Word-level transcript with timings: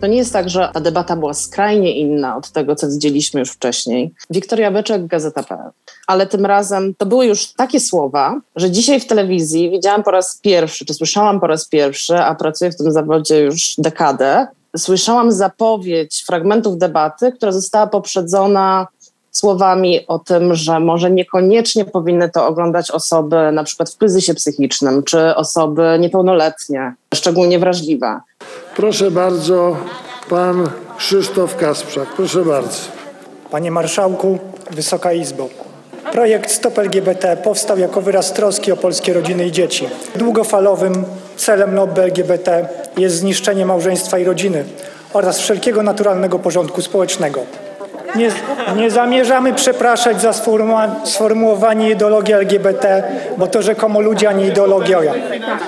To 0.00 0.06
nie 0.06 0.16
jest 0.16 0.32
tak, 0.32 0.48
że 0.48 0.70
ta 0.74 0.80
debata 0.80 1.16
była 1.16 1.34
skrajnie 1.34 1.96
inna 1.96 2.36
od 2.36 2.50
tego, 2.50 2.76
co 2.76 2.88
widzieliśmy 2.88 3.40
już 3.40 3.50
wcześniej. 3.50 4.14
Wiktoria 4.30 4.70
Beczek, 4.70 5.06
Gazeta.pl. 5.06 5.70
Ale 6.06 6.26
tym 6.26 6.46
razem 6.46 6.94
to 6.94 7.06
były 7.06 7.26
już 7.26 7.52
takie 7.52 7.80
słowa, 7.80 8.40
że 8.56 8.70
dzisiaj 8.70 9.00
w 9.00 9.06
telewizji 9.06 9.70
widziałam 9.70 10.02
po 10.02 10.10
raz 10.10 10.38
pierwszy, 10.42 10.84
czy 10.84 10.94
słyszałam 10.94 11.40
po 11.40 11.46
raz 11.46 11.68
pierwszy, 11.68 12.18
a 12.18 12.34
pracuję 12.34 12.70
w 12.70 12.76
tym 12.76 12.92
zawodzie 12.92 13.40
już 13.40 13.74
dekadę, 13.78 14.46
słyszałam 14.76 15.32
zapowiedź 15.32 16.22
fragmentów 16.26 16.78
debaty, 16.78 17.32
która 17.32 17.52
została 17.52 17.86
poprzedzona 17.86 18.86
słowami 19.30 20.06
o 20.06 20.18
tym, 20.18 20.54
że 20.54 20.80
może 20.80 21.10
niekoniecznie 21.10 21.84
powinny 21.84 22.30
to 22.30 22.46
oglądać 22.46 22.90
osoby 22.90 23.52
na 23.52 23.64
przykład 23.64 23.90
w 23.90 23.96
kryzysie 23.96 24.34
psychicznym, 24.34 25.02
czy 25.02 25.34
osoby 25.34 25.96
niepełnoletnie, 26.00 26.94
szczególnie 27.14 27.58
wrażliwe. 27.58 28.20
Proszę 28.76 29.10
bardzo, 29.10 29.76
pan 30.28 30.70
Krzysztof 30.96 31.56
Kasprzak. 31.56 32.08
Proszę 32.16 32.44
bardzo. 32.44 32.78
Panie 33.50 33.70
Marszałku, 33.70 34.38
Wysoka 34.70 35.12
Izbo. 35.12 35.48
Projekt 36.12 36.50
Stop 36.50 36.78
LGBT 36.78 37.36
powstał 37.36 37.78
jako 37.78 38.00
wyraz 38.00 38.32
troski 38.32 38.72
o 38.72 38.76
polskie 38.76 39.12
rodziny 39.12 39.46
i 39.46 39.52
dzieci. 39.52 39.88
Długofalowym 40.16 41.04
celem 41.36 41.74
lobby 41.74 42.02
LGBT 42.02 42.68
jest 42.96 43.16
zniszczenie 43.16 43.66
małżeństwa 43.66 44.18
i 44.18 44.24
rodziny 44.24 44.64
oraz 45.12 45.38
wszelkiego 45.38 45.82
naturalnego 45.82 46.38
porządku 46.38 46.82
społecznego. 46.82 47.40
Nie, 48.16 48.30
nie 48.76 48.90
zamierzamy 48.90 49.54
przepraszać 49.54 50.20
za 50.20 50.32
sformułowanie 51.04 51.90
ideologii 51.90 52.34
LGBT, 52.34 53.02
bo 53.36 53.46
to 53.46 53.62
rzekomo 53.62 54.00
ludzie, 54.00 54.28
a 54.28 54.32
nie 54.32 54.46
ideologia. 54.46 55.00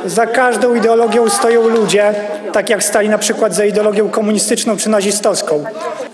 Za 0.07 0.27
każdą 0.27 0.75
ideologią 0.75 1.29
stoją 1.29 1.69
ludzie, 1.69 2.15
tak 2.53 2.71
jak 2.71 2.83
stali 2.83 3.09
na 3.09 3.19
przykład 3.19 3.55
za 3.55 3.65
ideologią 3.65 4.09
komunistyczną 4.09 4.77
czy 4.77 4.89
nazistowską. 4.89 5.65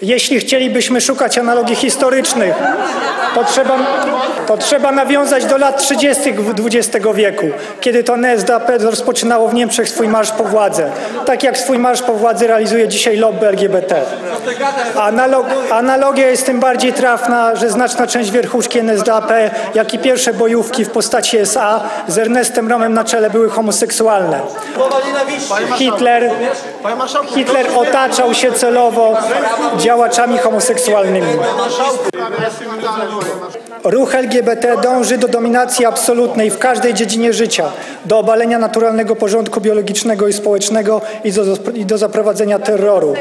Jeśli 0.03 0.39
chcielibyśmy 0.41 1.01
szukać 1.01 1.39
analogii 1.39 1.77
historycznych, 1.77 2.55
to 3.39 3.45
trzeba, 3.45 3.79
to 4.47 4.57
trzeba 4.57 4.93
nawiązać 4.93 5.45
do 5.45 5.59
lat 5.59 5.79
30. 5.79 6.35
XX 6.67 7.07
wieku, 7.15 7.47
kiedy 7.81 8.05
to 8.05 8.17
NSDAP 8.17 8.71
rozpoczynało 8.81 9.49
w 9.49 9.55
Niemczech 9.55 9.89
swój 9.89 10.09
marsz 10.09 10.31
po 10.31 10.45
władzę. 10.45 10.91
Tak 11.27 11.43
jak 11.43 11.59
swój 11.59 11.79
marsz 11.79 12.03
po 12.03 12.15
władzy 12.15 12.47
realizuje 12.47 12.89
dzisiaj 12.89 13.17
lobby 13.17 13.47
LGBT. 13.47 14.03
Analog, 14.97 15.47
analogia 15.71 16.29
jest 16.29 16.47
tym 16.47 16.61
bardziej 16.61 16.93
trafna, 16.93 17.57
że 17.57 17.71
znaczna 17.71 18.07
część 18.07 18.31
wierchuszki 18.31 18.79
NSDAP, 18.79 19.33
jak 19.75 19.95
i 19.95 19.99
pierwsze 19.99 20.35
bojówki 20.35 20.85
w 20.85 20.91
postaci 20.91 21.39
SA 21.39 21.81
z 22.09 22.19
Ernestem 22.19 22.69
Romem 22.69 22.95
na 22.95 23.05
czele 23.05 23.31
były 23.31 23.51
homoseksualne. 23.51 24.41
Hitler, 25.77 26.31
Hitler 27.35 27.67
otaczał 27.77 28.35
się 28.35 28.53
celowo 28.53 29.17
działaczami 29.79 30.39
homoseksualnymi. 30.39 31.33
Ruch 33.85 34.15
LGBT 34.15 34.77
dąży 34.83 35.19
do 35.19 35.29
dominacji 35.29 35.85
absolutnej 35.85 36.51
w 36.51 36.59
każdej 36.59 36.95
dziedzinie 36.95 37.33
życia, 37.33 37.73
do 38.05 38.19
obalenia 38.19 38.59
naturalnego 38.59 39.17
porządku 39.17 39.61
biologicznego 39.61 40.29
i 40.29 40.33
społecznego 40.33 41.01
i 41.25 41.33
do, 41.33 41.43
i 41.75 41.85
do 41.85 41.99
zaprowadzenia 41.99 42.59
terroru. 42.59 43.15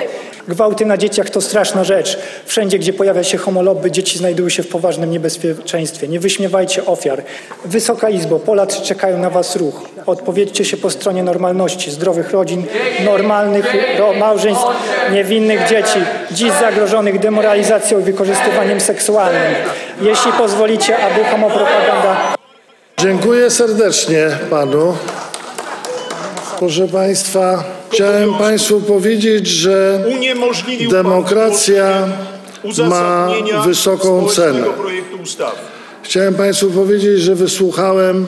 Gwałty 0.47 0.85
na 0.85 0.97
dzieciach 0.97 1.29
to 1.29 1.41
straszna 1.41 1.83
rzecz. 1.83 2.19
Wszędzie, 2.45 2.79
gdzie 2.79 2.93
pojawia 2.93 3.23
się 3.23 3.37
homolobby, 3.37 3.91
dzieci 3.91 4.17
znajdują 4.17 4.49
się 4.49 4.63
w 4.63 4.67
poważnym 4.67 5.11
niebezpieczeństwie. 5.11 6.07
Nie 6.07 6.19
wyśmiewajcie 6.19 6.85
ofiar. 6.85 7.23
Wysoka 7.65 8.09
Izbo, 8.09 8.39
Polacy 8.39 8.81
czekają 8.81 9.17
na 9.17 9.29
Was 9.29 9.55
ruch. 9.55 9.81
Odpowiedzcie 10.05 10.65
się 10.65 10.77
po 10.77 10.89
stronie 10.89 11.23
normalności, 11.23 11.91
zdrowych 11.91 12.31
rodzin, 12.31 12.65
normalnych 13.05 13.73
małżeństw, 14.19 14.65
niewinnych 15.13 15.69
dzieci, 15.69 15.99
dziś 16.31 16.51
zagrożonych 16.51 17.19
demoralizacją 17.19 17.99
i 17.99 18.03
wykorzystywaniem 18.03 18.81
seksualnym. 18.81 19.55
Jeśli 20.01 20.31
pozwolicie, 20.31 20.97
aby 20.97 21.23
homopropaganda... 21.25 22.17
Dziękuję 22.99 23.49
serdecznie 23.49 24.29
panu. 24.49 24.97
Proszę 26.59 26.87
państwa, 26.87 27.63
chciałem 27.91 28.33
państwu 28.33 28.81
powiedzieć, 28.81 29.47
że 29.47 29.99
demokracja 30.91 32.07
ma 32.89 33.29
wysoką 33.63 34.27
cenę. 34.27 34.63
Chciałem 36.03 36.35
państwu 36.35 36.71
powiedzieć, 36.71 37.19
że 37.19 37.35
wysłuchałem 37.35 38.27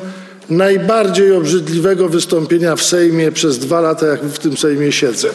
najbardziej 0.50 1.32
obrzydliwego 1.32 2.10
wystąpienia 2.10 2.76
w 2.76 2.82
Sejmie 2.84 3.32
przez 3.32 3.60
dwa 3.60 3.82
lata, 3.82 4.06
jak 4.08 4.22
w 4.22 4.40
tym 4.40 4.58
Sejmie 4.58 4.92
siedzę. 4.92 5.30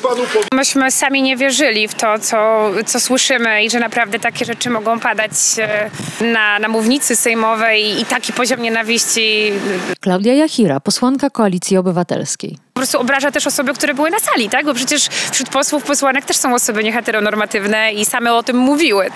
Myśmy 0.54 0.90
sami 0.90 1.22
nie 1.22 1.36
wierzyli 1.36 1.88
w 1.88 1.94
to, 1.94 2.18
co, 2.18 2.70
co 2.86 3.00
słyszymy 3.00 3.64
i 3.64 3.70
że 3.70 3.80
naprawdę 3.80 4.18
takie 4.18 4.44
rzeczy 4.44 4.70
mogą 4.70 5.00
padać 5.00 5.32
e, 5.58 5.90
na, 6.32 6.58
na 6.58 6.68
mównicy 6.68 7.16
sejmowej 7.16 8.00
i 8.00 8.04
taki 8.04 8.32
poziom 8.32 8.62
nienawiści. 8.62 9.52
Klaudia 10.00 10.34
Jachira, 10.34 10.80
posłanka 10.80 11.30
Koalicji 11.30 11.76
Obywatelskiej 11.76 12.63
po 12.74 12.80
prostu 12.80 13.00
obraża 13.00 13.30
też 13.30 13.46
osoby, 13.46 13.74
które 13.74 13.94
były 13.94 14.10
na 14.10 14.18
sali, 14.18 14.48
tak? 14.50 14.66
Bo 14.66 14.74
przecież 14.74 15.08
wśród 15.32 15.48
posłów, 15.48 15.84
posłanek 15.84 16.24
też 16.24 16.36
są 16.36 16.54
osoby 16.54 16.84
nieheteronormatywne 16.84 17.92
i 17.92 18.04
same 18.04 18.34
o 18.34 18.42
tym 18.42 18.56
mówiły. 18.56 19.10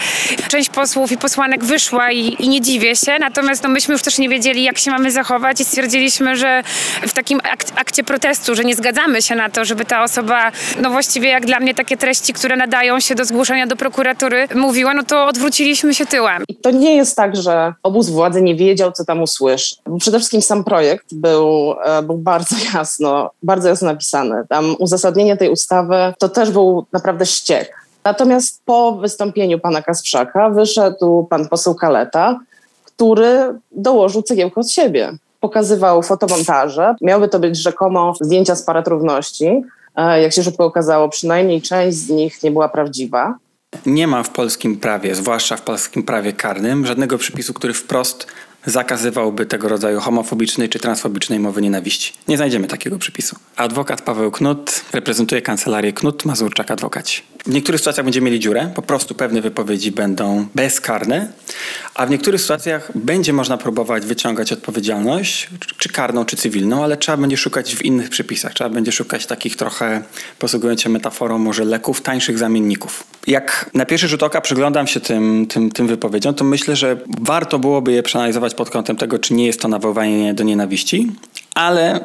Część 0.48 0.69
posłów 0.69 1.12
i 1.12 1.19
posłanek 1.19 1.64
wyszła 1.64 2.12
i, 2.12 2.44
i 2.44 2.48
nie 2.48 2.60
dziwię 2.60 2.96
się, 2.96 3.19
natomiast 3.20 3.62
no, 3.62 3.69
myśmy 3.69 3.92
już 3.92 4.02
też 4.02 4.19
nie 4.19 4.28
wiedzieli, 4.28 4.64
jak 4.64 4.78
się 4.78 4.91
mamy 4.91 5.10
zachować 5.10 5.60
i 5.60 5.64
stwierdziliśmy, 5.64 6.36
że 6.36 6.62
w 7.02 7.12
takim 7.12 7.41
ak 7.52 7.64
akcie 7.76 8.04
protestu, 8.04 8.54
że 8.54 8.64
nie 8.64 8.76
zgadzamy 8.76 9.22
się 9.22 9.34
na 9.34 9.50
to, 9.50 9.64
żeby 9.64 9.84
ta 9.84 10.02
osoba, 10.02 10.52
no 10.82 10.90
właściwie 10.90 11.28
jak 11.28 11.46
dla 11.46 11.60
mnie 11.60 11.75
takie 11.75 11.96
treści, 11.96 12.32
które 12.32 12.56
nadają 12.56 13.00
się 13.00 13.14
do 13.14 13.25
zgłoszenia 13.25 13.66
do 13.66 13.76
prokuratury 13.76 14.48
mówiła, 14.54 14.94
no 14.94 15.02
to 15.02 15.26
odwróciliśmy 15.26 15.94
się 15.94 16.06
tyłem. 16.06 16.42
I 16.48 16.56
to 16.56 16.70
nie 16.70 16.96
jest 16.96 17.16
tak, 17.16 17.36
że 17.36 17.75
obóz 17.82 18.10
władzy 18.10 18.42
nie 18.42 18.54
wiedział, 18.54 18.92
co 18.92 19.04
tam 19.04 19.22
usłyszy. 19.22 19.76
Przede 20.00 20.19
wszystkim 20.19 20.42
sam 20.42 20.64
projekt 20.64 21.14
był, 21.14 21.75
e, 21.84 22.02
był 22.02 22.19
bardzo 22.19 22.56
jasno 22.75 23.30
bardzo 23.48 23.69
jasno 23.69 23.88
napisane. 23.88 24.44
Tam 24.48 24.76
uzasadnienie 24.78 25.36
tej 25.36 25.50
ustawy 25.50 26.14
to 26.19 26.28
też 26.28 26.50
był 26.50 26.86
naprawdę 26.92 27.26
ściek. 27.26 27.86
Natomiast 28.04 28.62
po 28.64 28.92
wystąpieniu 28.92 29.59
pana 29.59 29.82
Kasprzaka 29.82 30.50
wyszedł 30.50 31.26
pan 31.31 31.48
poseł 31.48 31.75
Kaleta, 31.75 32.41
który 32.84 33.54
dołożył 33.72 34.22
cegiełkę 34.22 34.60
od 34.60 34.70
siebie. 34.70 35.12
Pokazywał 35.41 36.03
fotomontaże. 36.03 36.94
Miały 37.00 37.28
to 37.28 37.38
być 37.38 37.56
rzekomo 37.56 38.14
zdjęcia 38.20 38.54
z 38.54 38.62
parad 38.62 38.88
równości. 38.88 39.62
E, 39.97 40.22
jak 40.22 40.32
się 40.32 40.42
szybko 40.42 40.64
okazało, 40.64 41.08
przynajmniej 41.08 41.62
część 41.62 41.97
z 41.97 42.10
nich 42.10 42.42
nie 42.42 42.50
była 42.50 42.69
prawdziwa. 42.69 43.38
Nie 43.87 44.06
ma 44.06 44.22
w 44.22 44.31
polskim 44.31 44.76
prawie, 44.76 45.14
zwłaszcza 45.14 45.56
w 45.56 45.62
polskim 45.62 46.03
prawie 46.03 46.32
karnym, 46.32 46.87
żadnego 46.87 47.19
przepisu, 47.19 47.54
który 47.54 47.75
wprost 47.75 48.26
zakazywałby 48.71 49.47
tego 49.47 49.69
rodzaju 49.69 50.01
homofobicznej 50.01 50.69
czy 50.69 50.79
transfobicznej 50.79 51.41
mowy 51.41 51.62
nienawiści. 51.62 52.12
Nie 52.29 52.37
znajdziemy 52.37 52.67
takiego 52.67 52.99
przepisu. 52.99 53.37
Adwokat 53.56 54.03
Paweł 54.03 54.31
Knut 54.31 54.84
reprezentuje 54.93 55.43
kancelarię 55.43 55.93
Knut 55.93 56.25
Mazurczak 56.25 56.71
Adwokaci. 56.71 57.23
W 57.47 57.51
niektórych 57.51 57.81
sytuacjach 57.81 58.05
będziemy 58.05 58.25
mieli 58.25 58.41
dziurę, 58.41 58.73
po 58.75 58.82
prostu 58.82 59.15
pewne 59.15 59.41
wypowiedzi 59.41 59.93
będą 59.93 60.47
bezkarne, 60.55 61.32
a 61.94 62.06
w 62.06 62.11
niektórych 62.11 62.41
sytuacjach 62.41 62.91
będzie 62.94 63.32
można 63.32 63.59
próbować 63.59 64.06
wyciągać 64.06 64.53
odpowiedzialność, 64.53 65.49
czy 65.79 65.88
karną, 65.88 66.25
czy 66.25 66.37
cywilną, 66.37 66.85
ale 66.85 66.97
trzeba 66.97 67.19
będzie 67.19 67.37
szukać 67.37 67.75
w 67.75 67.85
innych 67.85 68.11
przepisach. 68.11 68.55
Trzeba 68.55 68.71
będzie 68.71 68.93
szukać 68.93 69.26
takich 69.26 69.56
trochę, 69.56 70.03
posługując 70.38 70.81
się 70.81 70.88
metaforą 70.88 71.38
może 71.38 71.64
leków, 71.64 72.00
tańszych 72.00 72.38
zamienników. 72.38 73.05
Jak 73.26 73.71
na 73.75 73.87
pierwszy 73.87 74.09
rzut 74.09 74.23
oka 74.23 74.41
przyglądam 74.41 74.87
się 74.87 75.00
tym, 75.00 75.47
tym, 75.47 75.71
tym 75.71 75.87
wypowiedziom, 75.87 76.35
to 76.35 76.44
myślę, 76.44 76.76
że 76.76 76.97
warto 77.21 77.59
byłoby 77.59 77.93
je 77.93 78.03
przeanalizować 78.03 78.55
pod 78.58 78.70
kątem 78.70 78.96
tego, 78.96 79.19
czy 79.19 79.34
nie 79.34 79.46
jest 79.46 79.60
to 79.60 79.69
nawoływanie 79.69 80.34
do 80.34 80.44
nienawiści, 80.44 81.12
ale 81.55 82.00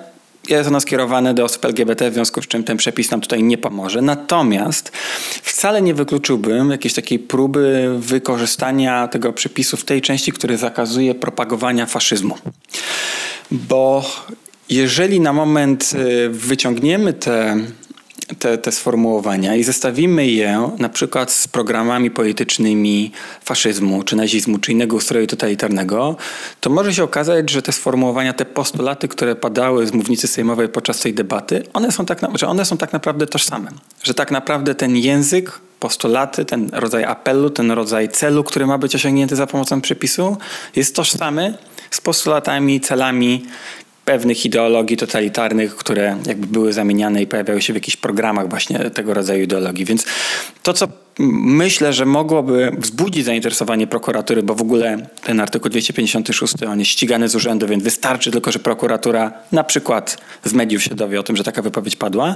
jest 0.49 0.67
ono 0.67 0.79
skierowane 0.79 1.33
do 1.33 1.43
osób 1.43 1.65
LGBT, 1.65 2.11
w 2.11 2.13
związku 2.13 2.41
z 2.41 2.47
czym 2.47 2.63
ten 2.63 2.77
przepis 2.77 3.11
nam 3.11 3.21
tutaj 3.21 3.43
nie 3.43 3.57
pomoże. 3.57 4.01
Natomiast 4.01 4.91
wcale 5.43 5.81
nie 5.81 5.93
wykluczyłbym 5.93 6.71
jakiejś 6.71 6.93
takiej 6.93 7.19
próby 7.19 7.95
wykorzystania 7.99 9.07
tego 9.07 9.33
przepisu 9.33 9.77
w 9.77 9.85
tej 9.85 10.01
części, 10.01 10.31
który 10.31 10.57
zakazuje 10.57 11.15
propagowania 11.15 11.85
faszyzmu. 11.85 12.37
Bo 13.51 14.05
jeżeli 14.69 15.19
na 15.19 15.33
moment 15.33 15.91
y, 15.93 16.29
wyciągniemy 16.29 17.13
te 17.13 17.57
te, 18.43 18.57
te 18.57 18.71
sformułowania 18.71 19.55
i 19.55 19.63
zestawimy 19.63 20.27
je 20.27 20.69
na 20.79 20.89
przykład 20.89 21.31
z 21.31 21.47
programami 21.47 22.11
politycznymi 22.11 23.11
faszyzmu, 23.43 24.03
czy 24.03 24.15
nazizmu, 24.15 24.57
czy 24.57 24.71
innego 24.71 24.95
ustroju 24.95 25.27
totalitarnego, 25.27 26.15
to 26.61 26.69
może 26.69 26.93
się 26.93 27.03
okazać, 27.03 27.49
że 27.49 27.61
te 27.61 27.71
sformułowania, 27.71 28.33
te 28.33 28.45
postulaty, 28.45 29.07
które 29.07 29.35
padały 29.35 29.87
z 29.87 29.93
mównicy 29.93 30.27
sejmowej 30.27 30.69
podczas 30.69 30.99
tej 30.99 31.13
debaty, 31.13 31.63
one 31.73 31.91
są 31.91 32.05
tak, 32.05 32.19
że 32.35 32.47
one 32.47 32.65
są 32.65 32.77
tak 32.77 32.93
naprawdę 32.93 33.27
tożsame. 33.27 33.71
Że 34.03 34.13
tak 34.13 34.31
naprawdę 34.31 34.75
ten 34.75 34.95
język 34.95 35.59
postulaty, 35.79 36.45
ten 36.45 36.69
rodzaj 36.73 37.03
apelu, 37.03 37.49
ten 37.49 37.71
rodzaj 37.71 38.09
celu, 38.09 38.43
który 38.43 38.65
ma 38.65 38.77
być 38.77 38.95
osiągnięty 38.95 39.35
za 39.35 39.47
pomocą 39.47 39.81
przepisu, 39.81 40.37
jest 40.75 40.95
tożsamy 40.95 41.57
z 41.91 42.01
postulatami, 42.01 42.81
celami 42.81 43.45
pewnych 44.05 44.45
ideologii 44.45 44.97
totalitarnych, 44.97 45.75
które 45.75 46.17
jakby 46.25 46.47
były 46.47 46.73
zamieniane 46.73 47.21
i 47.21 47.27
pojawiały 47.27 47.61
się 47.61 47.73
w 47.73 47.75
jakichś 47.75 47.97
programach 47.97 48.49
właśnie 48.49 48.79
tego 48.79 49.13
rodzaju 49.13 49.43
ideologii. 49.43 49.85
Więc 49.85 50.05
to, 50.63 50.73
co 50.73 50.87
myślę, 51.19 51.93
że 51.93 52.05
mogłoby 52.05 52.71
wzbudzić 52.77 53.25
zainteresowanie 53.25 53.87
prokuratury, 53.87 54.43
bo 54.43 54.55
w 54.55 54.61
ogóle 54.61 55.07
ten 55.23 55.39
artykuł 55.39 55.69
256, 55.69 56.53
on 56.63 56.79
jest 56.79 56.91
ścigany 56.91 57.29
z 57.29 57.35
urzędu, 57.35 57.67
więc 57.67 57.83
wystarczy 57.83 58.31
tylko, 58.31 58.51
że 58.51 58.59
prokuratura 58.59 59.31
na 59.51 59.63
przykład 59.63 60.17
z 60.43 60.53
mediów 60.53 60.83
się 60.83 60.95
dowie 60.95 61.19
o 61.19 61.23
tym, 61.23 61.35
że 61.35 61.43
taka 61.43 61.61
wypowiedź 61.61 61.95
padła, 61.95 62.35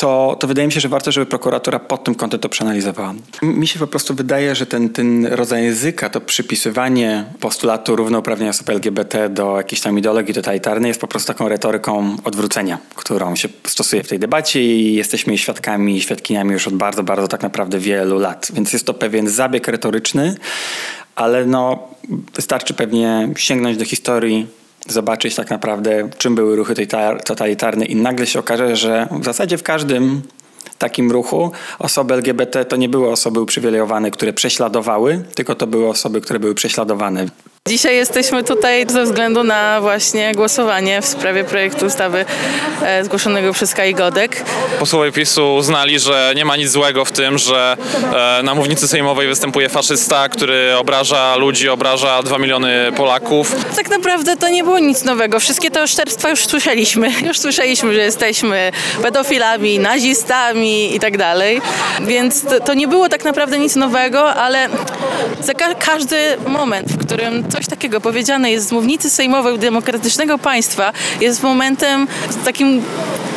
to, 0.00 0.36
to 0.40 0.46
wydaje 0.46 0.66
mi 0.66 0.72
się, 0.72 0.80
że 0.80 0.88
warto, 0.88 1.12
żeby 1.12 1.26
prokuratura 1.26 1.78
pod 1.78 2.04
tym 2.04 2.14
kątem 2.14 2.40
to 2.40 2.48
przeanalizowała. 2.48 3.14
Mi 3.42 3.66
się 3.66 3.78
po 3.78 3.86
prostu 3.86 4.14
wydaje, 4.14 4.54
że 4.54 4.66
ten, 4.66 4.88
ten 4.88 5.26
rodzaj 5.26 5.64
języka, 5.64 6.10
to 6.10 6.20
przypisywanie 6.20 7.24
postulatu 7.40 7.96
równouprawnienia 7.96 8.50
osób 8.50 8.70
LGBT 8.70 9.28
do 9.28 9.56
jakiejś 9.56 9.80
tam 9.80 9.98
ideologii 9.98 10.34
totalitarnej 10.34 10.88
jest 10.88 11.00
po 11.00 11.06
prostu 11.06 11.26
taką 11.26 11.48
retoryką 11.48 12.16
odwrócenia, 12.24 12.78
którą 12.94 13.36
się 13.36 13.48
stosuje 13.64 14.02
w 14.02 14.08
tej 14.08 14.18
debacie 14.18 14.62
i 14.62 14.94
jesteśmy 14.94 15.38
świadkami 15.38 15.96
i 15.96 16.00
świadkiniami 16.00 16.52
już 16.52 16.68
od 16.68 16.74
bardzo, 16.74 17.02
bardzo 17.02 17.28
tak 17.28 17.42
naprawdę 17.42 17.78
wielu 17.78 18.18
lat. 18.18 18.48
Więc 18.54 18.72
jest 18.72 18.86
to 18.86 18.94
pewien 18.94 19.28
zabieg 19.28 19.68
retoryczny, 19.68 20.34
ale 21.16 21.46
no, 21.46 21.88
wystarczy 22.34 22.74
pewnie 22.74 23.28
sięgnąć 23.36 23.76
do 23.76 23.84
historii 23.84 24.59
zobaczyć 24.92 25.34
tak 25.34 25.50
naprawdę, 25.50 26.08
czym 26.18 26.34
były 26.34 26.56
ruchy 26.56 26.74
totalitarne 27.24 27.84
i 27.84 27.96
nagle 27.96 28.26
się 28.26 28.38
okaże, 28.38 28.76
że 28.76 29.08
w 29.20 29.24
zasadzie 29.24 29.58
w 29.58 29.62
każdym 29.62 30.22
takim 30.78 31.10
ruchu 31.10 31.52
osoby 31.78 32.14
LGBT 32.14 32.64
to 32.64 32.76
nie 32.76 32.88
były 32.88 33.10
osoby 33.10 33.40
uprzywilejowane, 33.40 34.10
które 34.10 34.32
prześladowały, 34.32 35.24
tylko 35.34 35.54
to 35.54 35.66
były 35.66 35.88
osoby, 35.88 36.20
które 36.20 36.38
były 36.38 36.54
prześladowane. 36.54 37.26
Dzisiaj 37.68 37.96
jesteśmy 37.96 38.44
tutaj 38.44 38.86
ze 38.88 39.04
względu 39.04 39.44
na 39.44 39.80
właśnie 39.80 40.34
głosowanie 40.34 41.02
w 41.02 41.06
sprawie 41.06 41.44
projektu 41.44 41.86
ustawy 41.86 42.24
e, 42.82 43.04
zgłoszonego 43.04 43.52
przez 43.52 43.74
Kai 43.74 43.94
Godek. 43.94 44.44
Posłowie 44.78 45.12
PiSu 45.12 45.54
uznali, 45.54 45.98
że 45.98 46.32
nie 46.36 46.44
ma 46.44 46.56
nic 46.56 46.70
złego 46.70 47.04
w 47.04 47.12
tym, 47.12 47.38
że 47.38 47.76
e, 48.38 48.42
na 48.42 48.54
mównicy 48.54 48.88
sejmowej 48.88 49.28
występuje 49.28 49.68
faszysta, 49.68 50.28
który 50.28 50.76
obraża 50.76 51.36
ludzi, 51.36 51.68
obraża 51.68 52.22
dwa 52.22 52.38
miliony 52.38 52.92
Polaków. 52.96 53.54
Tak 53.76 53.90
naprawdę 53.90 54.36
to 54.36 54.48
nie 54.48 54.64
było 54.64 54.78
nic 54.78 55.04
nowego. 55.04 55.40
Wszystkie 55.40 55.70
te 55.70 55.82
oszczerstwa 55.82 56.30
już 56.30 56.46
słyszeliśmy. 56.46 57.12
Już 57.28 57.38
słyszeliśmy, 57.38 57.94
że 57.94 58.00
jesteśmy 58.00 58.72
pedofilami, 59.02 59.78
nazistami 59.78 60.96
i 60.96 61.00
tak 61.00 61.18
dalej. 61.18 61.60
Więc 62.00 62.44
to, 62.64 62.74
nie 62.74 62.88
było 62.88 63.08
tak 63.08 63.24
naprawdę 63.24 63.58
nic 63.58 63.76
nowego, 63.76 64.34
ale 64.34 64.68
za 65.40 65.54
ka 65.54 65.74
każdy 65.74 66.36
moment, 66.46 66.88
w 66.88 67.06
którym 67.06 67.49
coś 67.50 67.66
takiego 67.66 68.00
powiedziane 68.00 68.50
jest 68.50 68.68
z 68.68 68.72
mównicy 68.72 69.10
sejmowej 69.10 69.58
demokratycznego 69.58 70.38
państwa, 70.38 70.92
jest 71.20 71.42
momentem 71.42 72.08
takim 72.44 72.82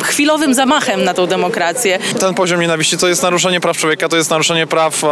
chwilowym 0.04 0.54
zamachem 0.54 1.04
na 1.04 1.14
tą 1.14 1.26
demokrację. 1.26 1.98
Ten 2.20 2.34
poziom 2.34 2.60
nienawiści 2.60 2.98
to 2.98 3.08
jest 3.08 3.22
naruszenie 3.22 3.60
praw 3.60 3.76
człowieka, 3.76 4.08
to 4.08 4.16
jest 4.16 4.30
naruszenie 4.30 4.66
praw 4.66 5.02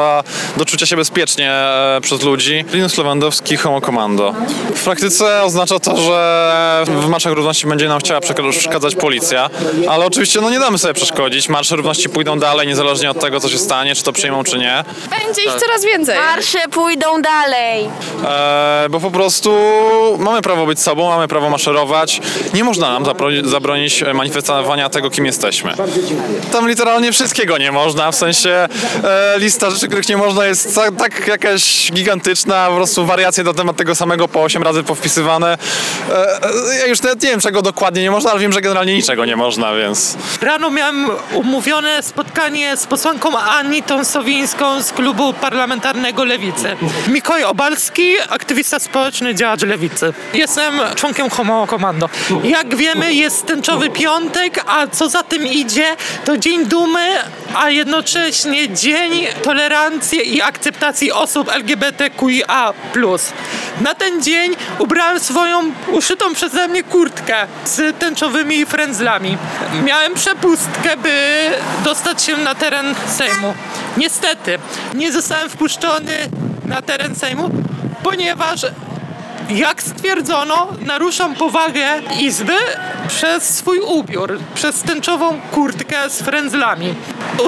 do 0.56 0.65
czucia 0.65 0.87
się 0.87 0.97
bezpiecznie 0.97 1.53
e, 1.53 1.99
przez 2.03 2.23
ludzi. 2.23 2.65
Linus 2.73 2.99
Lewandowski, 2.99 3.56
homo 3.56 3.81
commando. 3.81 4.35
W 4.75 4.85
praktyce 4.85 5.43
oznacza 5.43 5.79
to, 5.79 5.97
że 5.97 6.85
w 6.87 7.09
marszach 7.09 7.33
równości 7.33 7.67
będzie 7.67 7.89
nam 7.89 8.00
chciała 8.00 8.21
przeszkadzać 8.21 8.97
policja, 8.97 9.50
ale 9.89 10.06
oczywiście 10.06 10.41
no 10.41 10.50
nie 10.50 10.59
damy 10.59 10.79
sobie 10.79 10.95
przeszkodzić. 10.95 11.49
Marsze 11.49 11.77
równości 11.77 12.09
pójdą 12.09 12.38
dalej, 12.38 12.69
niezależnie 12.69 13.11
od 13.11 13.21
tego, 13.21 13.41
co 13.41 13.49
się 13.49 13.59
stanie, 13.59 13.95
czy 13.95 14.03
to 14.03 14.12
przyjmą, 14.12 14.45
czy 14.45 14.59
nie. 14.59 14.85
Będzie 15.11 15.43
ich 15.43 15.55
coraz 15.55 15.85
więcej. 15.85 16.19
Marsze 16.19 16.69
pójdą 16.69 17.23
dalej. 17.23 17.88
E, 18.25 18.87
bo 18.91 19.00
po 19.00 19.11
prostu 19.11 19.53
mamy 20.19 20.43
prawo 20.43 20.67
być 20.67 20.81
sobą, 20.81 21.09
mamy 21.09 21.29
prawo 21.29 21.50
maszerować. 21.50 22.21
Nie 22.55 22.65
można 22.65 22.99
nam 22.99 23.05
zabronić 23.45 24.05
manifestowania 24.15 24.81
tego, 24.88 25.11
kim 25.11 25.26
jesteśmy. 25.26 25.75
Tam 26.52 26.69
literalnie 26.69 27.12
wszystkiego 27.12 27.58
nie 27.58 27.73
można, 27.73 28.12
w 28.12 28.17
sensie 28.17 28.50
e, 29.05 29.34
lista 29.38 29.70
rzeczy, 29.70 29.88
których 29.88 30.08
nie 30.08 30.17
można 30.17 30.46
jest 30.46 30.75
tak, 30.75 30.96
tak 30.96 31.26
jakaś 31.29 31.93
gigantyczna, 31.93 32.67
po 32.69 32.76
prostu 32.76 33.06
wariacje 33.06 33.44
na 33.44 33.55
temat 33.55 33.76
tego 33.76 33.94
samego 33.94 34.29
po 34.29 34.43
8 34.43 34.62
razy 34.62 34.82
powpisywane. 34.82 35.58
E, 36.11 36.14
e, 36.73 36.79
ja 36.79 36.87
już 36.87 37.02
nawet 37.02 37.23
nie 37.23 37.31
wiem, 37.31 37.40
czego 37.40 37.62
dokładnie 37.62 38.02
nie 38.02 38.11
można, 38.11 38.31
ale 38.31 38.40
wiem, 38.40 38.52
że 38.52 38.61
generalnie 38.61 38.94
niczego 38.94 39.25
nie 39.25 39.37
można, 39.37 39.75
więc... 39.75 40.17
Rano 40.40 40.70
miałem 40.70 41.11
umówione 41.32 42.02
spotkanie 42.02 42.76
z 42.76 42.87
posłanką 42.87 43.38
Anitą 43.38 44.05
Sowińską 44.05 44.82
z 44.82 44.93
klubu 44.93 45.32
parlamentarnego 45.32 46.25
Lewicy. 46.25 46.76
Mikołaj 47.08 47.44
Obalski, 47.44 48.12
aktywista 48.28 48.78
społeczny, 48.81 49.35
działacz 49.35 49.62
Lewicy. 49.62 50.12
Jestem 50.35 50.75
członkiem 50.94 51.31
Homo 51.31 51.67
Komando. 51.67 52.08
Jak 52.44 52.76
wiemy, 52.76 53.14
jest 53.14 53.46
tęczowy 53.46 53.90
piątek, 53.90 54.64
a 54.73 54.87
co 54.87 55.09
za 55.09 55.23
tym 55.23 55.47
idzie, 55.47 55.97
to 56.25 56.37
dzień 56.37 56.67
dumy, 56.67 57.09
a 57.55 57.71
jednocześnie 57.71 58.69
dzień 58.75 59.27
tolerancji 59.43 60.37
i 60.37 60.43
akceptacji 60.43 61.13
osób 61.13 61.51
LGBTQIA+. 61.55 62.73
Na 63.81 63.95
ten 63.95 64.23
dzień 64.23 64.57
ubrałem 64.79 65.21
swoją 65.21 65.73
uszytą 65.93 66.35
przeze 66.35 66.69
mnie 66.69 66.83
kurtkę 66.83 67.47
z 67.65 67.99
tęczowymi 67.99 68.67
frędzlami. 68.67 69.39
Miałem 69.85 70.15
przepustkę, 70.15 70.97
by 70.97 71.51
dostać 71.85 72.23
się 72.23 72.37
na 72.37 72.55
teren 72.55 72.95
Sejmu. 73.07 73.55
Niestety, 73.97 74.59
nie 74.95 75.13
zostałem 75.13 75.51
wpuszczony 75.51 76.13
na 76.65 76.83
teren 76.83 77.15
Sejmu, 77.15 77.51
ponieważ 78.03 78.61
jak 79.50 79.83
stwierdzono, 79.83 80.69
naruszam 80.81 81.35
powagę 81.35 81.87
Izby 82.21 82.56
przez 83.09 83.56
swój 83.56 83.81
ubiór, 83.81 84.39
przez 84.55 84.83
tęczową 84.83 85.41
kurtkę 85.53 86.11
z 86.11 86.23
frędzlami. 86.23 86.94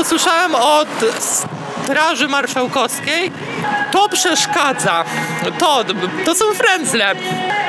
Usłyszałem 0.01 0.55
od 0.55 0.89
Straży 1.85 2.29
Marszałkowskiej, 2.29 3.33
to 3.91 4.09
przeszkadza. 4.09 5.05
To, 5.59 5.85
to 6.25 6.35
są 6.35 6.45
frędzle. 6.55 7.13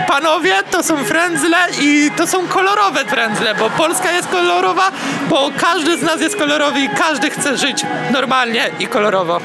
Panowie, 0.07 0.53
to 0.71 0.83
są 0.83 1.03
frędzle 1.03 1.57
i 1.81 2.11
to 2.17 2.27
są 2.27 2.47
kolorowe 2.47 3.05
frędzle, 3.05 3.55
bo 3.55 3.69
Polska 3.69 4.11
jest 4.11 4.27
kolorowa, 4.27 4.91
bo 5.29 5.49
każdy 5.57 5.97
z 5.97 6.01
nas 6.01 6.21
jest 6.21 6.35
kolorowy 6.35 6.79
i 6.81 6.89
każdy 6.89 7.29
chce 7.29 7.57
żyć 7.57 7.85
normalnie 8.11 8.69
i 8.79 8.87
kolorowo. 8.87 9.41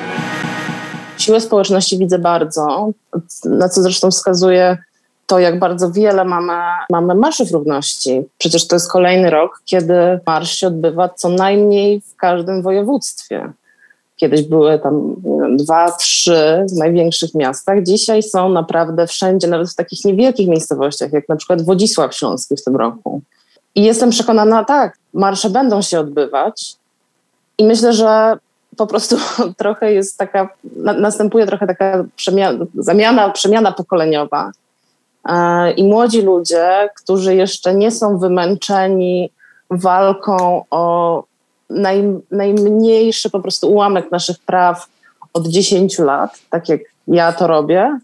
Siłę 1.20 1.40
społeczności 1.40 1.98
widzę 1.98 2.18
bardzo, 2.18 2.90
na 3.44 3.68
co 3.68 3.82
zresztą 3.82 4.10
wskazuje 4.10 4.78
to, 5.26 5.38
jak 5.38 5.58
bardzo 5.58 5.90
wiele 5.90 6.24
mamy, 6.24 6.52
mamy 6.90 7.14
marszów 7.14 7.52
równości. 7.52 8.22
Przecież 8.38 8.66
to 8.66 8.76
jest 8.76 8.92
kolejny 8.92 9.30
rok, 9.30 9.62
kiedy 9.64 10.20
marsz 10.26 10.52
się 10.52 10.66
odbywa 10.66 11.08
co 11.08 11.28
najmniej 11.28 12.00
w 12.00 12.16
każdym 12.16 12.62
województwie. 12.62 13.52
Kiedyś 14.16 14.42
były 14.42 14.78
tam 14.78 15.16
dwa, 15.56 15.92
trzy 15.92 16.66
w 16.68 16.76
największych 16.76 17.34
miastach. 17.34 17.82
Dzisiaj 17.82 18.22
są 18.22 18.48
naprawdę 18.48 19.06
wszędzie, 19.06 19.48
nawet 19.48 19.70
w 19.70 19.74
takich 19.74 20.04
niewielkich 20.04 20.48
miejscowościach, 20.48 21.12
jak 21.12 21.28
na 21.28 21.36
przykład 21.36 21.62
Wodzisław 21.62 22.14
Śląski 22.14 22.56
w 22.56 22.64
tym 22.64 22.76
roku. 22.76 23.20
I 23.74 23.84
jestem 23.84 24.10
przekonana, 24.10 24.64
tak, 24.64 24.96
marsze 25.14 25.50
będą 25.50 25.82
się 25.82 26.00
odbywać. 26.00 26.76
I 27.58 27.64
myślę, 27.64 27.92
że 27.92 28.38
po 28.76 28.86
prostu 28.86 29.16
trochę 29.56 29.92
jest 29.92 30.18
taka, 30.18 30.48
następuje 30.76 31.46
trochę 31.46 31.66
taka 31.66 32.04
przemiana, 32.16 32.66
zamiana, 32.74 33.30
przemiana 33.30 33.72
pokoleniowa. 33.72 34.52
E, 35.28 35.70
I 35.70 35.84
młodzi 35.84 36.22
ludzie, 36.22 36.88
którzy 36.96 37.34
jeszcze 37.34 37.74
nie 37.74 37.90
są 37.90 38.18
wymęczeni 38.18 39.30
walką 39.70 40.64
o 40.70 41.24
naj, 41.70 42.04
najmniejszy 42.30 43.30
po 43.30 43.40
prostu 43.40 43.72
ułamek 43.72 44.10
naszych 44.10 44.38
praw 44.38 44.86
od 45.32 45.48
10 45.48 45.98
lat, 45.98 46.38
tak 46.50 46.68
jak 46.68 46.80
ja 47.08 47.32
to 47.32 47.46
robię, 47.46 47.98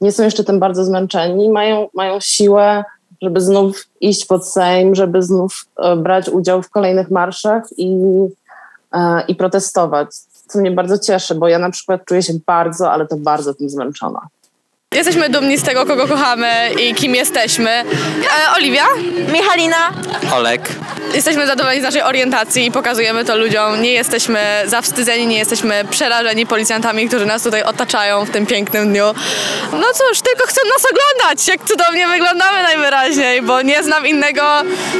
nie 0.00 0.12
są 0.12 0.22
jeszcze 0.22 0.44
tym 0.44 0.60
bardzo 0.60 0.84
zmęczeni, 0.84 1.50
mają, 1.50 1.88
mają 1.94 2.20
siłę, 2.20 2.84
żeby 3.22 3.40
znów 3.40 3.86
iść 4.00 4.26
pod 4.26 4.48
Sejm, 4.48 4.94
żeby 4.94 5.22
znów 5.22 5.66
e, 5.76 5.96
brać 5.96 6.28
udział 6.28 6.62
w 6.62 6.70
kolejnych 6.70 7.10
marszach 7.10 7.62
i, 7.76 7.96
i 9.28 9.34
protestować. 9.34 10.08
Co 10.48 10.58
mnie 10.58 10.70
bardzo 10.70 10.98
cieszy, 10.98 11.34
bo 11.34 11.48
ja 11.48 11.58
na 11.58 11.70
przykład 11.70 12.04
czuję 12.04 12.22
się 12.22 12.32
bardzo, 12.46 12.92
ale 12.92 13.06
to 13.06 13.16
bardzo 13.16 13.54
tym 13.54 13.68
zmęczona. 13.68 14.28
Jesteśmy 14.96 15.28
dumni 15.28 15.58
z 15.58 15.62
tego, 15.62 15.86
kogo 15.86 16.08
kochamy 16.08 16.70
i 16.78 16.94
kim 16.94 17.14
jesteśmy. 17.14 17.70
E, 17.70 17.84
Oliwia? 18.56 18.84
Michalina. 19.32 19.90
Olek. 20.34 20.68
Jesteśmy 21.14 21.46
zadowoleni 21.46 21.80
z 21.80 21.84
naszej 21.84 22.02
orientacji 22.02 22.66
i 22.66 22.70
pokazujemy 22.70 23.24
to 23.24 23.36
ludziom. 23.36 23.82
Nie 23.82 23.92
jesteśmy 23.92 24.40
zawstydzeni, 24.66 25.26
nie 25.26 25.38
jesteśmy 25.38 25.84
przerażeni 25.90 26.46
policjantami, 26.46 27.08
którzy 27.08 27.26
nas 27.26 27.42
tutaj 27.42 27.62
otaczają 27.62 28.24
w 28.24 28.30
tym 28.30 28.46
pięknym 28.46 28.88
dniu. 28.92 29.04
No 29.72 29.86
cóż, 29.94 30.20
tylko 30.20 30.46
chcą 30.46 30.60
nas 30.76 30.86
oglądać, 30.92 31.48
jak 31.48 31.64
cudownie 31.64 32.08
wyglądamy 32.08 32.62
najwyraźniej, 32.62 33.42
bo 33.42 33.62
nie 33.62 33.82
znam 33.82 34.06
innego, 34.06 34.42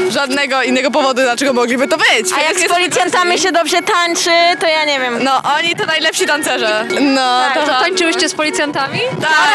żadnego 0.09 0.63
innego 0.63 0.91
powodu, 0.91 1.23
dlaczego 1.23 1.53
mogliby 1.53 1.89
to 1.89 1.97
być. 1.97 2.33
A 2.39 2.41
jak 2.41 2.59
z 2.59 2.69
policjantami 2.69 3.39
się 3.39 3.53
dobrze 3.53 3.83
tańczy, 3.83 4.31
to 4.61 4.67
ja 4.67 4.85
nie 4.85 5.01
wiem. 5.01 5.25
No, 5.25 5.43
oni 5.59 5.77
to 5.77 5.87
najlepsi 5.87 6.27
tancerze. 6.27 6.85
No, 7.01 7.41
Tak, 7.41 7.55
to, 7.55 7.73
to 7.73 7.81
Tańczyłyście 7.81 8.29
z 8.29 8.35
policjantami? 8.35 9.01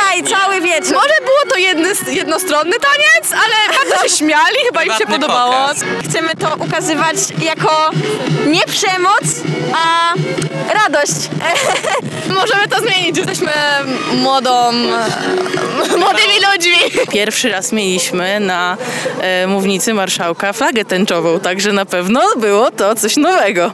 Aj, 0.10 0.24
cały 0.31 0.61
wieczór. 0.61 0.93
Może 0.93 1.13
było 1.21 1.39
to 1.53 1.57
jedny, 1.57 1.89
jednostronny 2.11 2.75
taniec, 2.79 3.33
ale 3.33 3.53
bardzo 3.77 4.03
się 4.07 4.17
śmiali, 4.17 4.55
chyba 4.65 4.83
im 4.83 4.91
się 4.91 4.97
Prywatny 4.97 5.19
podobało. 5.19 5.51
pokaz. 5.53 5.77
Chcemy 6.09 6.35
to 6.35 6.55
ukazywać 6.65 7.15
jako 7.41 7.89
nie 8.45 8.61
przemoc, 8.65 9.23
a 9.73 10.13
radość. 10.73 11.13
Możemy 12.41 12.67
to 12.67 12.77
zmienić, 12.79 13.17
jesteśmy 13.17 13.51
młodą, 14.13 14.71
młodymi 15.97 16.35
ludźmi. 16.53 16.70
Pierwszy 17.12 17.50
raz 17.50 17.71
mieliśmy 17.71 18.39
na 18.39 18.77
e, 19.21 19.48
mównicy 19.48 19.93
marszałka 19.93 20.53
flagę 20.53 20.86
tęczową, 20.86 21.39
także 21.39 21.74
na 21.74 21.86
pewno 21.86 22.21
było 22.38 22.71
to 22.71 22.95
coś 22.95 23.17
nowego. 23.17 23.71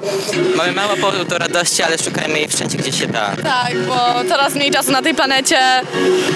Mamy 0.55 0.71
mało 0.71 0.95
powodu 0.95 1.25
do 1.25 1.38
radości, 1.38 1.83
ale 1.83 1.97
szukajmy 1.97 2.39
jej 2.39 2.47
wszędzie, 2.47 2.77
gdzie 2.77 2.91
się 2.91 3.07
da. 3.07 3.31
Tak, 3.43 3.77
bo 3.88 3.95
coraz 4.29 4.55
mniej 4.55 4.71
czasu 4.71 4.91
na 4.91 5.01
tej 5.01 5.15
planecie. 5.15 5.57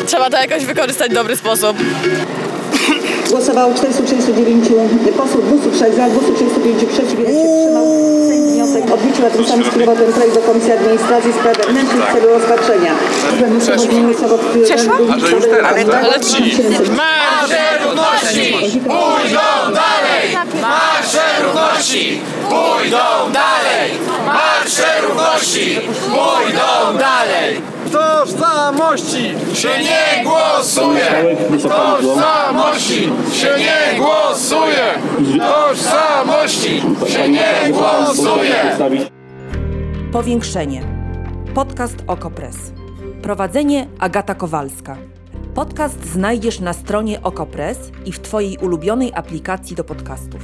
Trzeba 0.07 0.29
to 0.29 0.38
jakoś 0.38 0.65
wykorzystać 0.65 1.11
w 1.11 1.13
dobry 1.13 1.35
sposób. 1.35 1.77
Głosowało 3.29 3.73
439 3.73 4.67
posłów, 5.17 5.45
203 5.47 5.95
za, 5.95 6.09
235 6.09 6.93
przeciw, 6.93 7.19
jeden 7.19 7.35
się 7.35 7.47
wstrzymał. 7.47 8.10
Sejm 9.21 9.27
wniosek 9.27 9.27
odrzucił, 9.27 9.27
a 9.27 9.29
tym 9.29 9.45
samym 9.45 9.71
skierował 9.71 9.95
ten 9.95 10.13
projekt 10.13 10.35
do 10.35 10.41
Komisji 10.41 10.71
Administracji 10.71 11.29
i 11.29 11.33
Spraw 11.33 11.57
Wewnętrznych 11.57 12.09
w 12.09 12.13
celu 12.13 12.27
rozpatrzenia. 12.29 12.93
Przeszło? 14.63 14.93
A 15.13 15.19
że 15.19 15.35
już 15.35 15.45
teraz, 15.45 15.71
Ale 15.71 15.85
Marsze 16.95 17.79
równości 17.83 18.53
pójdą 18.83 19.47
dalej! 19.73 20.37
Marsze 20.61 21.23
równości 21.43 22.21
pójdą 22.49 23.31
dalej! 23.33 23.91
Marsze 24.25 25.01
równości 25.01 25.79
pójdą 26.09 26.97
dalej! 26.97 27.61
Tożsamości 27.91 29.35
się 29.53 29.69
nie 29.79 30.23
głosuje! 30.23 31.35
Tożsamości 31.51 32.07
się 33.33 33.48
nie 33.57 34.00
głosuje! 34.00 34.93
Tożsamości 35.39 36.81
się 37.07 37.29
nie 37.29 37.74
głosuje! 37.74 38.77
Powiększenie. 40.12 40.81
Podcast 41.53 41.95
Okopres. 42.07 42.55
Prowadzenie 43.21 43.88
Agata 44.00 44.36
Kowalska. 44.36 44.98
Podcast 45.55 46.05
znajdziesz 46.05 46.60
na 46.60 46.74
stronie 46.74 47.21
Okopres 47.21 47.77
i 48.05 48.12
w 48.12 48.19
Twojej 48.19 48.57
ulubionej 48.57 49.12
aplikacji 49.15 49.75
do 49.75 49.83
podcastów. 49.83 50.41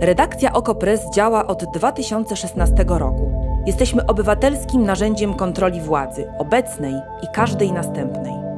Redakcja 0.00 0.52
Okopres 0.52 1.00
działa 1.14 1.46
od 1.46 1.64
2016 1.74 2.84
roku. 2.88 3.32
Jesteśmy 3.66 4.06
obywatelskim 4.06 4.84
narzędziem 4.84 5.34
kontroli 5.34 5.80
władzy, 5.80 6.24
obecnej 6.38 6.94
i 7.22 7.26
każdej 7.34 7.72
następnej. 7.72 8.51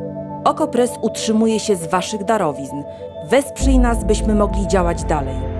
Okopres 0.44 0.90
utrzymuje 1.02 1.60
się 1.60 1.76
z 1.76 1.86
Waszych 1.86 2.24
darowizn. 2.24 2.82
Wesprzyj 3.24 3.78
nas, 3.78 4.04
byśmy 4.04 4.34
mogli 4.34 4.68
działać 4.68 5.04
dalej. 5.04 5.53